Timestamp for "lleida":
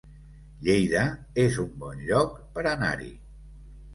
0.67-1.01